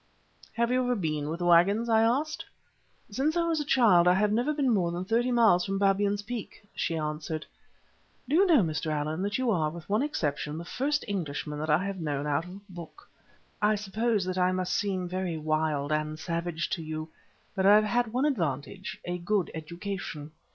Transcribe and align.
"Have 0.53 0.71
you 0.71 0.83
ever 0.83 0.95
been 0.95 1.29
with 1.29 1.37
the 1.37 1.45
waggons?" 1.45 1.87
I 1.87 2.01
asked. 2.01 2.43
"Since 3.11 3.37
I 3.37 3.43
was 3.47 3.59
a 3.59 3.63
child 3.63 4.07
I 4.07 4.15
have 4.15 4.31
never 4.31 4.51
been 4.51 4.71
more 4.71 4.91
than 4.91 5.05
thirty 5.05 5.31
miles 5.31 5.63
from 5.63 5.77
Babyan's 5.77 6.23
Peak," 6.23 6.65
she 6.73 6.97
answered. 6.97 7.45
"Do 8.27 8.35
you 8.37 8.47
know, 8.47 8.63
Mr. 8.63 8.87
Allan, 8.91 9.21
that 9.21 9.37
you 9.37 9.51
are, 9.51 9.69
with 9.69 9.87
one 9.87 10.01
exception, 10.01 10.57
the 10.57 10.65
first 10.65 11.05
Englishman 11.07 11.59
that 11.59 11.69
I 11.69 11.85
have 11.85 11.99
known 11.99 12.25
out 12.25 12.45
of 12.45 12.51
a 12.55 12.59
book. 12.71 13.07
I 13.61 13.75
suppose 13.75 14.25
that 14.25 14.39
I 14.39 14.51
must 14.51 14.73
seem 14.73 15.07
very 15.07 15.37
wild 15.37 15.91
and 15.91 16.17
savage 16.17 16.71
to 16.71 16.81
you, 16.81 17.09
but 17.53 17.67
I 17.67 17.75
have 17.75 17.83
had 17.83 18.11
one 18.11 18.25
advantage—a 18.25 19.19
good 19.19 19.51
education. 19.53 20.31